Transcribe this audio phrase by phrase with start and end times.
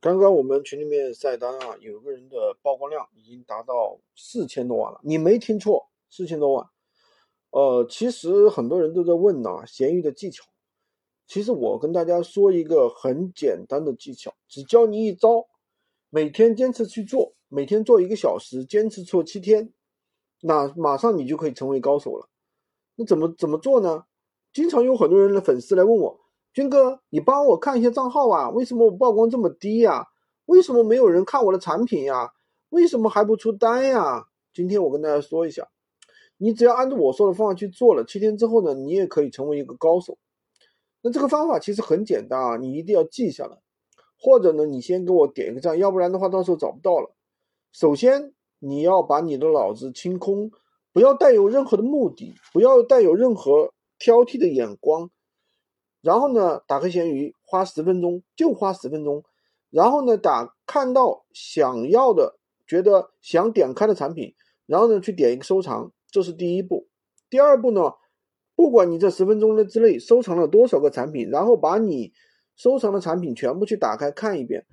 [0.00, 6.66] 刚刚我们群里面晒单啊，有个人的曝光量已经达到四千多万了，你没听错，四千多万。
[7.50, 10.44] 呃，其实很多人都在问呢，闲鱼的技巧。
[11.26, 15.48] 其实我跟大家说一个很简单的技巧，只教你一招，
[16.10, 19.72] 每天坚持去做，每天做一个小时，坚持做七天，
[20.42, 22.28] 那马上你就可以成为高手了。
[22.96, 24.04] 那怎么怎么做呢？
[24.52, 26.25] 经常有很多人的粉丝来问我。
[26.56, 28.48] 军哥，你帮我看一下账号啊？
[28.48, 30.06] 为什么我曝光这么低呀？
[30.46, 32.30] 为什么没有人看我的产品呀？
[32.70, 34.24] 为什么还不出单呀？
[34.54, 35.68] 今天我跟大家说一下，
[36.38, 40.16] 你只要按照我说的方法去做了，七天之后呢，你也可以成为一个高手。
[41.02, 43.58] 那这个方法其实很简单啊，你一定要记下来，
[44.18, 47.14] 或者呢，你先给我点一个赞，要不然的话到时候找不到了。
[47.70, 50.50] 首先，你要把你的脑子清空，
[50.94, 55.10] 不要带有任何的目的，不要带有任何挑剔的眼光。
[56.02, 59.24] 然后呢，打开闲鱼，花十分钟，就花十分钟。
[59.70, 64.34] 然后呢，打看到想要的、觉得想点开的产品，
[64.66, 66.86] 然后呢，去点一个收藏，这是第一步。
[67.28, 67.92] 第二步呢，
[68.54, 72.12] 不管你这十分钟的之内收藏了多少个产品，然后把你
[72.54, 74.64] 收藏的产品全部去打开看一遍，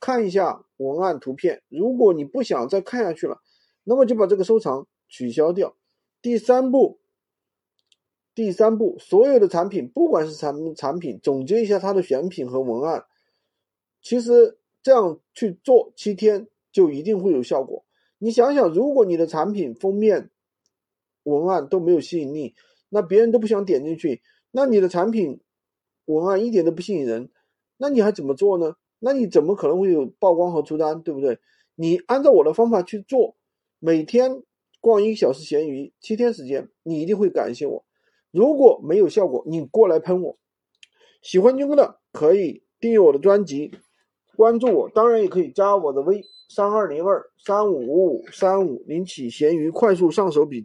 [0.00, 1.62] 看一下文案、图片。
[1.68, 3.38] 如果你不想再看下去了，
[3.84, 5.76] 那么就把这个收藏取消掉。
[6.20, 6.98] 第三步。
[8.42, 13.04] 第三步，所有的产品，不管是产产品，总结一下它的选品和文案。
[14.00, 17.84] 其实这样去做七天就一定会有效果。
[18.16, 20.30] 你想想，如果你的产品封面、
[21.24, 22.54] 文案都没有吸引力，
[22.88, 25.42] 那别人都不想点进去，那你的产品
[26.06, 27.28] 文案一点都不吸引人，
[27.76, 28.76] 那你还怎么做呢？
[29.00, 31.38] 那你怎么可能会有曝光和出单，对不对？
[31.74, 33.36] 你按照我的方法去做，
[33.78, 34.42] 每天
[34.80, 37.84] 逛一个小时闲鱼，七天时间，你一定会感谢我。
[38.30, 40.38] 如果没有效果，你过来喷我。
[41.22, 43.72] 喜欢军哥的可以订阅我的专辑，
[44.36, 50.58] 关注我，当然也可以加我的微三二零二三五五五三五，领取闲鱼快速上手笔记。